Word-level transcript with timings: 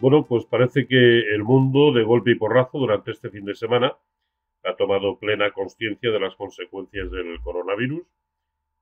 Bueno, 0.00 0.24
pues 0.24 0.46
parece 0.46 0.86
que 0.86 0.94
el 1.34 1.42
mundo, 1.42 1.92
de 1.92 2.04
golpe 2.04 2.30
y 2.30 2.36
porrazo, 2.36 2.78
durante 2.78 3.10
este 3.10 3.30
fin 3.30 3.44
de 3.44 3.56
semana, 3.56 3.98
ha 4.62 4.76
tomado 4.76 5.18
plena 5.18 5.50
conciencia 5.52 6.12
de 6.12 6.20
las 6.20 6.36
consecuencias 6.36 7.10
del 7.10 7.40
coronavirus 7.42 8.06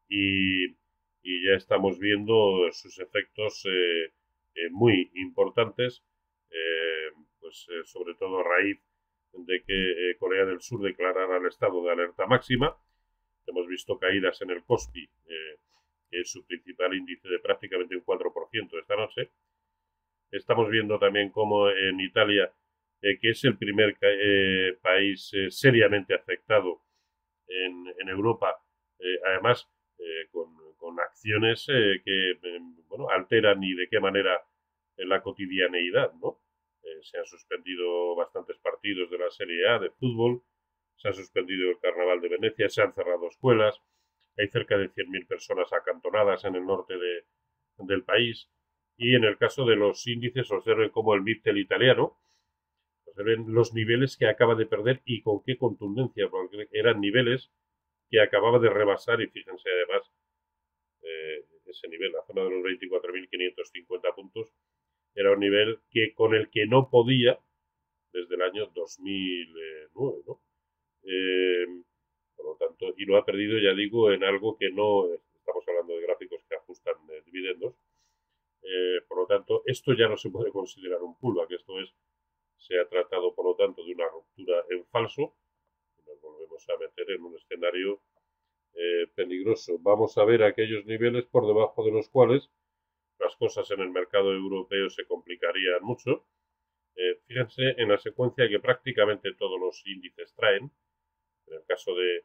y, 0.08 0.74
ya 1.22 1.54
estamos 1.56 1.98
viendo 1.98 2.70
sus 2.72 2.98
efectos 2.98 3.64
eh, 3.66 4.12
eh, 4.54 4.70
muy 4.70 5.10
importantes, 5.14 6.04
eh, 6.50 7.10
pues 7.40 7.66
sobre 7.84 8.14
todo 8.14 8.40
a 8.40 8.44
raíz 8.44 8.78
de 9.32 9.62
que 9.66 10.16
Corea 10.18 10.44
del 10.44 10.60
Sur 10.60 10.82
declarara 10.82 11.38
el 11.38 11.46
estado 11.46 11.82
de 11.82 11.92
alerta 11.92 12.26
máxima. 12.26 12.76
Hemos 13.46 13.66
visto 13.66 13.98
caídas 13.98 14.40
en 14.42 14.50
el 14.50 14.64
COSPI, 14.64 15.08
que 16.10 16.20
es 16.20 16.30
su 16.30 16.44
principal 16.46 16.94
índice 16.94 17.28
de 17.28 17.38
prácticamente 17.38 17.96
un 17.96 18.04
4% 18.04 18.78
esta 18.78 18.96
noche 18.96 19.30
Estamos 20.30 20.68
viendo 20.68 20.98
también 20.98 21.30
cómo 21.30 21.68
en 21.70 22.00
Italia, 22.00 22.52
eh, 23.00 23.18
que 23.20 23.30
es 23.30 23.44
el 23.44 23.56
primer 23.56 23.96
eh, 24.00 24.76
país 24.82 25.30
eh, 25.34 25.50
seriamente 25.50 26.14
afectado 26.14 26.82
en, 27.48 27.86
Europa, 28.08 28.56
además 29.24 29.68
con, 30.30 31.00
acciones 31.00 31.66
que 31.66 32.38
bueno, 32.88 33.08
alteran 33.10 33.62
y 33.62 33.74
de 33.74 33.88
qué 33.88 34.00
manera 34.00 34.40
la 34.96 35.22
cotidianeidad, 35.22 36.12
¿no? 36.14 36.40
se 37.02 37.18
han 37.18 37.26
suspendido 37.26 38.14
bastantes 38.14 38.56
partidos 38.58 39.10
de 39.10 39.18
la 39.18 39.30
Serie 39.30 39.68
A 39.68 39.78
de 39.78 39.90
fútbol, 39.90 40.42
se 40.96 41.08
ha 41.08 41.12
suspendido 41.12 41.70
el 41.70 41.78
Carnaval 41.80 42.20
de 42.20 42.28
Venecia, 42.28 42.68
se 42.68 42.82
han 42.82 42.94
cerrado 42.94 43.28
escuelas, 43.28 43.80
hay 44.36 44.48
cerca 44.48 44.78
de 44.78 44.90
100.000 44.90 45.26
personas 45.26 45.72
acantonadas 45.72 46.44
en 46.44 46.56
el 46.56 46.64
norte 46.64 46.94
del 47.78 48.04
país 48.04 48.48
y 48.96 49.14
en 49.14 49.24
el 49.24 49.36
caso 49.36 49.64
de 49.64 49.76
los 49.76 50.06
índices 50.06 50.50
observen 50.50 50.90
como 50.90 51.14
el 51.14 51.22
MIPTEL 51.22 51.58
italiano, 51.58 52.18
observen 53.04 53.52
los 53.52 53.74
niveles 53.74 54.16
que 54.16 54.26
acaba 54.26 54.54
de 54.54 54.66
perder 54.66 55.02
y 55.04 55.22
con 55.22 55.42
qué 55.42 55.56
contundencia, 55.56 56.28
porque 56.28 56.68
eran 56.72 57.00
niveles 57.00 57.50
que 58.10 58.20
acababa 58.20 58.58
de 58.58 58.70
rebasar 58.70 59.20
y 59.20 59.26
fíjense 59.28 59.68
además 59.68 60.12
eh, 61.02 61.44
ese 61.66 61.88
nivel, 61.88 62.12
la 62.12 62.22
zona 62.26 62.44
de 62.44 62.50
los 62.50 62.64
24.550 62.64 64.14
puntos, 64.14 64.52
era 65.14 65.32
un 65.32 65.40
nivel 65.40 65.80
que 65.90 66.14
con 66.14 66.34
el 66.34 66.50
que 66.50 66.66
no 66.66 66.90
podía 66.90 67.38
desde 68.12 68.34
el 68.34 68.42
año 68.42 68.66
2009, 68.74 70.22
¿no? 70.26 70.40
Eh, 71.02 71.66
por 72.36 72.46
lo 72.46 72.56
tanto, 72.56 72.94
y 72.96 73.04
lo 73.04 73.16
ha 73.16 73.24
perdido, 73.24 73.58
ya 73.58 73.74
digo, 73.74 74.12
en 74.12 74.24
algo 74.24 74.56
que 74.56 74.70
no, 74.70 75.06
estamos 75.12 75.64
hablando 75.68 75.94
de 75.94 76.02
gráficos 76.02 76.42
que 76.48 76.56
ajustan 76.56 76.94
eh, 77.10 77.22
dividendos, 77.24 77.75
por 79.08 79.18
lo 79.18 79.26
tanto, 79.26 79.62
esto 79.66 79.94
ya 79.94 80.08
no 80.08 80.16
se 80.16 80.30
puede 80.30 80.50
considerar 80.50 81.02
un 81.02 81.18
pullback, 81.18 81.52
esto 81.52 81.80
es, 81.80 81.94
se 82.56 82.78
ha 82.78 82.88
tratado, 82.88 83.34
por 83.34 83.44
lo 83.46 83.54
tanto, 83.54 83.84
de 83.84 83.92
una 83.92 84.08
ruptura 84.08 84.64
en 84.70 84.84
falso 84.86 85.34
nos 86.06 86.20
volvemos 86.20 86.68
a 86.68 86.78
meter 86.78 87.10
en 87.10 87.22
un 87.22 87.36
escenario 87.36 88.00
eh, 88.74 89.06
peligroso. 89.14 89.78
Vamos 89.80 90.16
a 90.18 90.24
ver 90.24 90.42
aquellos 90.42 90.84
niveles 90.86 91.26
por 91.26 91.46
debajo 91.46 91.84
de 91.84 91.92
los 91.92 92.08
cuales 92.08 92.50
las 93.18 93.34
cosas 93.36 93.70
en 93.70 93.80
el 93.80 93.90
mercado 93.90 94.32
europeo 94.32 94.88
se 94.90 95.06
complicarían 95.06 95.82
mucho. 95.82 96.26
Eh, 96.94 97.20
fíjense 97.26 97.74
en 97.76 97.88
la 97.88 97.98
secuencia 97.98 98.48
que 98.48 98.60
prácticamente 98.60 99.34
todos 99.34 99.60
los 99.60 99.84
índices 99.86 100.34
traen. 100.34 100.70
En 101.46 101.54
el 101.54 101.64
caso 101.66 101.94
de, 101.94 102.24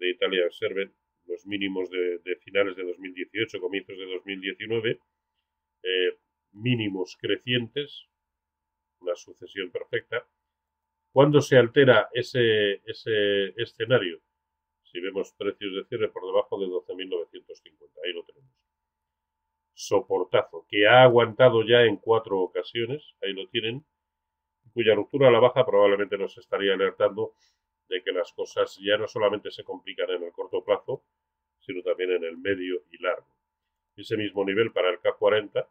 Italia, 0.00 0.46
observen 0.46 0.94
los 1.26 1.44
mínimos 1.46 1.90
de, 1.90 2.18
de 2.18 2.36
finales 2.36 2.76
de 2.76 2.84
2018, 2.84 3.60
comienzos 3.60 3.98
de 3.98 4.06
2019 4.06 5.00
eh, 5.82 6.18
mínimos 6.52 7.16
crecientes, 7.20 8.08
una 9.00 9.14
sucesión 9.14 9.70
perfecta. 9.70 10.26
¿Cuándo 11.12 11.40
se 11.40 11.56
altera 11.56 12.08
ese, 12.12 12.82
ese 12.86 13.48
escenario? 13.60 14.20
Si 14.84 15.00
vemos 15.00 15.32
precios 15.32 15.74
de 15.74 15.84
cierre 15.84 16.08
por 16.08 16.24
debajo 16.26 16.58
de 16.58 16.66
12.950, 16.66 17.90
ahí 18.04 18.12
lo 18.12 18.24
tenemos. 18.24 18.50
Soportazo, 19.74 20.66
que 20.68 20.86
ha 20.86 21.02
aguantado 21.02 21.62
ya 21.64 21.82
en 21.82 21.96
cuatro 21.96 22.38
ocasiones, 22.40 23.14
ahí 23.22 23.32
lo 23.32 23.48
tienen, 23.48 23.84
cuya 24.72 24.94
ruptura 24.94 25.28
a 25.28 25.30
la 25.30 25.40
baja 25.40 25.64
probablemente 25.64 26.18
nos 26.18 26.36
estaría 26.36 26.74
alertando 26.74 27.34
de 27.88 28.02
que 28.02 28.12
las 28.12 28.32
cosas 28.32 28.78
ya 28.82 28.96
no 28.98 29.08
solamente 29.08 29.50
se 29.50 29.64
complican 29.64 30.10
en 30.10 30.24
el 30.24 30.32
corto 30.32 30.62
plazo, 30.64 31.04
sino 31.60 31.82
también 31.82 32.12
en 32.12 32.24
el 32.24 32.36
medio 32.36 32.82
y 32.90 33.02
largo 33.02 33.37
ese 34.02 34.16
mismo 34.16 34.44
nivel 34.44 34.72
para 34.72 34.90
el 34.90 35.00
K40 35.00 35.66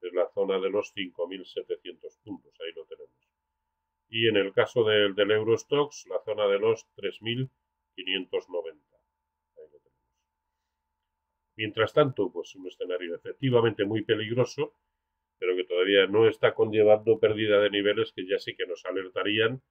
es 0.00 0.12
la 0.12 0.28
zona 0.28 0.58
de 0.60 0.70
los 0.70 0.94
5.700 0.94 2.22
puntos, 2.22 2.52
ahí 2.60 2.72
lo 2.74 2.84
tenemos. 2.84 3.10
Y 4.08 4.28
en 4.28 4.36
el 4.36 4.52
caso 4.52 4.84
del, 4.84 5.14
del 5.14 5.30
Eurostox, 5.30 6.06
la 6.08 6.20
zona 6.24 6.46
de 6.46 6.58
los 6.58 6.86
3.590. 6.96 7.38
Ahí 9.56 9.68
lo 9.72 9.78
tenemos. 9.78 10.04
Mientras 11.56 11.92
tanto, 11.92 12.30
pues 12.30 12.54
un 12.54 12.66
escenario 12.66 13.14
efectivamente 13.16 13.84
muy 13.84 14.02
peligroso, 14.02 14.74
pero 15.38 15.56
que 15.56 15.64
todavía 15.64 16.06
no 16.06 16.28
está 16.28 16.54
conllevando 16.54 17.18
pérdida 17.18 17.60
de 17.60 17.70
niveles 17.70 18.12
que 18.12 18.26
ya 18.26 18.38
sí 18.38 18.54
que 18.54 18.66
nos 18.66 18.84
alertarían 18.84 19.62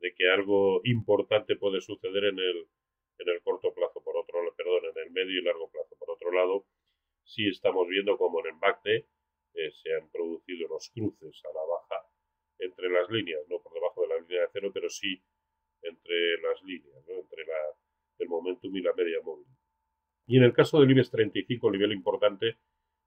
de 0.00 0.14
que 0.14 0.28
algo 0.28 0.80
importante 0.84 1.56
puede 1.56 1.80
suceder 1.80 2.24
en 2.24 2.38
el, 2.38 2.68
en 3.18 3.28
el 3.28 3.42
corto 3.42 3.72
plazo, 3.74 4.02
por 4.02 4.16
otro 4.16 4.54
perdón, 4.56 4.84
en 4.84 5.06
el 5.06 5.10
medio 5.10 5.40
y 5.40 5.44
largo 5.44 5.70
plazo. 5.70 5.96
Por 5.98 6.10
otro 6.10 6.32
lado, 6.32 6.66
sí 7.24 7.48
estamos 7.48 7.88
viendo 7.88 8.16
como 8.16 8.40
en 8.40 8.54
el 8.54 8.94
eh, 9.54 9.70
se 9.82 9.94
han 9.94 10.10
producido 10.10 10.68
los 10.68 10.90
cruces 10.90 11.42
a 11.44 11.54
la 11.54 11.64
baja 11.64 12.08
entre 12.58 12.88
las 12.90 13.08
líneas, 13.10 13.40
no 13.48 13.60
por 13.60 13.72
debajo 13.72 14.02
de 14.02 14.08
la 14.08 14.20
línea 14.20 14.40
de 14.42 14.48
cero, 14.52 14.70
pero 14.72 14.88
sí 14.88 15.22
entre 15.82 16.38
las 16.42 16.62
líneas, 16.62 17.08
entre 17.08 17.44
la, 17.44 17.58
el 18.18 18.28
momentum 18.28 18.74
y 18.74 18.82
la 18.82 18.92
media 18.94 19.20
móvil. 19.22 19.46
Y 20.26 20.38
en 20.38 20.44
el 20.44 20.52
caso 20.52 20.80
del 20.80 20.90
IBEX 20.90 21.10
35, 21.10 21.68
el 21.68 21.72
nivel 21.72 21.92
importante 21.92 22.58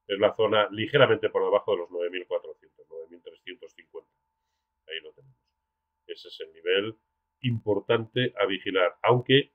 es 0.07 0.19
la 0.19 0.33
zona 0.35 0.69
ligeramente 0.72 1.29
por 1.29 1.44
debajo 1.44 1.72
de 1.72 1.77
los 1.79 1.89
9.400, 1.89 2.88
9.350. 3.09 4.06
Ahí 4.88 5.00
lo 5.01 5.11
tenemos. 5.13 5.38
Ese 6.06 6.27
es 6.29 6.39
el 6.41 6.53
nivel 6.53 6.95
importante 7.41 8.33
a 8.39 8.45
vigilar. 8.45 8.95
Aunque, 9.03 9.51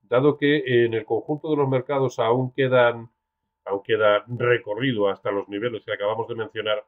dado 0.00 0.36
que 0.36 0.84
en 0.84 0.94
el 0.94 1.04
conjunto 1.04 1.50
de 1.50 1.56
los 1.56 1.68
mercados 1.68 2.18
aún 2.18 2.52
quedan 2.52 3.10
aún 3.66 3.82
queda 3.82 4.24
recorrido 4.28 5.08
hasta 5.08 5.30
los 5.30 5.48
niveles 5.48 5.84
que 5.84 5.92
acabamos 5.92 6.28
de 6.28 6.36
mencionar, 6.36 6.84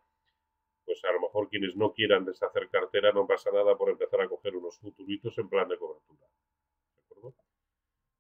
pues 0.85 1.05
a 1.05 1.13
lo 1.13 1.21
mejor 1.21 1.49
quienes 1.49 1.77
no 1.77 1.93
quieran 1.93 2.25
deshacer 2.25 2.69
cartera 2.71 3.13
no 3.13 3.27
pasa 3.27 3.51
nada 3.53 3.77
por 3.77 3.91
empezar 3.91 4.21
a 4.21 4.29
coger 4.29 4.57
unos 4.57 4.79
futuritos 4.79 5.37
en 5.39 5.49
plan 5.49 5.69
de 5.69 5.77
cobertura. 5.77 6.27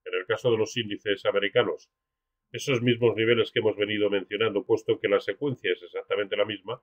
En 0.05 0.15
el 0.15 0.27
caso 0.27 0.51
de 0.51 0.59
los 0.59 0.77
índices 0.77 1.25
americanos, 1.27 1.89
esos 2.51 2.83
mismos 2.83 3.15
niveles 3.15 3.53
que 3.53 3.61
hemos 3.61 3.77
venido 3.77 4.11
mencionando, 4.11 4.65
puesto 4.65 4.99
que 4.99 5.09
la 5.09 5.21
secuencia 5.21 5.73
es 5.73 5.83
exactamente 5.83 6.37
la 6.37 6.45
misma, 6.45 6.83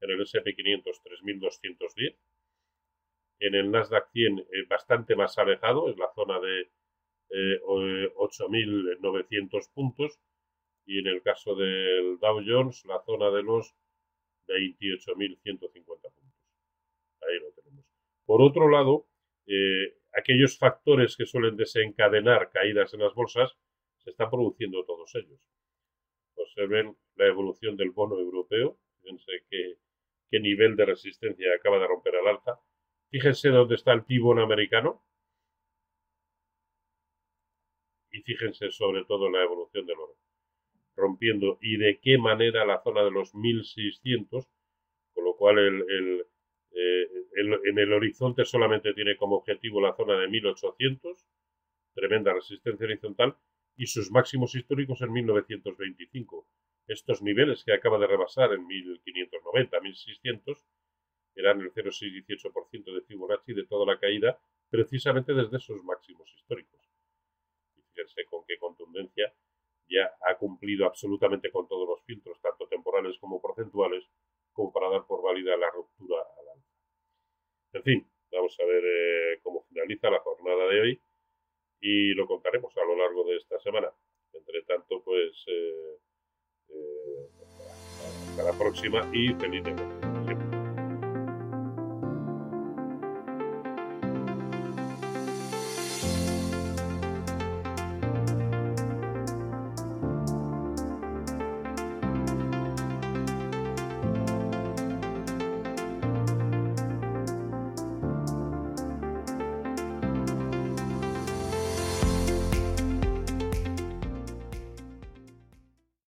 en 0.00 0.10
el 0.10 0.20
SP500 0.20 1.02
3210, 1.02 2.16
en 3.40 3.54
el 3.54 3.70
Nasdaq 3.70 4.10
100 4.12 4.38
eh, 4.38 4.44
bastante 4.68 5.16
más 5.16 5.36
alejado, 5.38 5.88
es 5.88 5.96
la 5.96 6.12
zona 6.14 6.38
de 6.40 6.70
8.900 7.30 9.26
eh, 9.32 9.68
puntos, 9.74 10.20
y 10.84 10.98
en 10.98 11.06
el 11.06 11.22
caso 11.22 11.54
del 11.54 12.18
Dow 12.18 12.40
Jones 12.46 12.84
la 12.86 13.00
zona 13.04 13.30
de 13.30 13.42
los 13.42 13.74
28.150 14.48 15.84
puntos. 15.84 16.12
Ahí 17.22 17.38
lo 17.40 17.52
tenemos. 17.52 17.86
Por 18.24 18.42
otro 18.42 18.68
lado, 18.68 19.06
eh, 19.46 19.96
aquellos 20.12 20.58
factores 20.58 21.16
que 21.16 21.26
suelen 21.26 21.56
desencadenar 21.56 22.50
caídas 22.50 22.92
en 22.94 23.00
las 23.00 23.14
bolsas 23.14 23.56
se 23.98 24.10
están 24.10 24.30
produciendo 24.30 24.84
todos 24.84 25.14
ellos. 25.14 25.40
Observen 26.34 26.96
la 27.16 27.26
evolución 27.26 27.76
del 27.76 27.90
bono 27.90 28.18
europeo. 28.18 28.78
Fíjense 29.00 29.44
qué, 29.50 29.78
nivel 30.40 30.76
de 30.76 30.86
resistencia 30.86 31.54
acaba 31.54 31.78
de 31.78 31.86
romper 31.86 32.16
al 32.16 32.26
alta. 32.26 32.58
Fíjense 33.10 33.50
dónde 33.50 33.74
está 33.74 33.92
el 33.92 34.04
T-Bone 34.04 34.42
americano. 34.42 35.04
Y 38.10 38.22
fíjense 38.22 38.70
sobre 38.70 39.04
todo 39.04 39.30
la 39.30 39.42
evolución 39.42 39.86
del 39.86 39.98
oro 39.98 40.21
rompiendo 40.96 41.58
y 41.60 41.76
de 41.76 41.98
qué 42.00 42.18
manera 42.18 42.64
la 42.64 42.82
zona 42.82 43.02
de 43.04 43.10
los 43.10 43.34
1600, 43.34 44.46
con 45.14 45.24
lo 45.24 45.36
cual 45.36 45.58
el, 45.58 46.26
eh, 46.70 47.08
en 47.34 47.78
el 47.78 47.92
horizonte 47.92 48.44
solamente 48.44 48.94
tiene 48.94 49.16
como 49.16 49.36
objetivo 49.36 49.80
la 49.80 49.94
zona 49.94 50.18
de 50.18 50.28
1800, 50.28 51.26
tremenda 51.94 52.32
resistencia 52.32 52.86
horizontal, 52.86 53.36
y 53.76 53.86
sus 53.86 54.10
máximos 54.10 54.54
históricos 54.54 55.00
en 55.02 55.12
1925. 55.12 56.46
Estos 56.86 57.22
niveles 57.22 57.64
que 57.64 57.72
acaba 57.72 57.98
de 57.98 58.06
rebasar 58.06 58.52
en 58.52 58.66
1590, 58.66 59.80
1600, 59.80 60.66
eran 61.34 61.60
el 61.60 61.72
0,618% 61.72 62.94
de 62.94 63.02
Fibonacci 63.02 63.54
de 63.54 63.66
toda 63.66 63.86
la 63.86 63.98
caída, 63.98 64.38
precisamente 64.68 65.32
desde 65.32 65.56
esos 65.56 65.82
máximos 65.84 66.30
históricos. 66.36 66.80
Y 67.76 67.82
fíjense 67.82 68.24
con 68.26 68.44
qué 68.46 68.58
contundencia 68.58 69.32
ya 69.92 70.10
ha 70.26 70.36
cumplido 70.36 70.86
absolutamente 70.86 71.50
con 71.50 71.68
todos 71.68 71.88
los 71.88 72.02
filtros, 72.04 72.40
tanto 72.40 72.66
temporales 72.66 73.18
como 73.18 73.40
porcentuales, 73.40 74.04
como 74.52 74.72
para 74.72 74.90
dar 74.90 75.06
por 75.06 75.22
válida 75.22 75.56
la 75.56 75.70
ruptura 75.70 76.20
al 76.20 76.48
alza. 76.48 76.68
En 77.74 77.82
fin, 77.82 78.10
vamos 78.30 78.58
a 78.60 78.64
ver 78.64 78.82
eh, 78.84 79.40
cómo 79.42 79.64
finaliza 79.68 80.10
la 80.10 80.20
jornada 80.20 80.66
de 80.68 80.80
hoy 80.80 81.02
y 81.80 82.14
lo 82.14 82.26
contaremos 82.26 82.76
a 82.76 82.84
lo 82.84 82.96
largo 82.96 83.24
de 83.24 83.36
esta 83.36 83.58
semana. 83.60 83.90
Entre 84.32 84.62
tanto, 84.62 85.02
pues 85.02 85.44
eh, 85.48 85.98
hasta 88.30 88.44
la 88.44 88.58
próxima 88.58 89.08
y 89.12 89.34
feliz 89.34 89.62
negocio. 89.62 90.11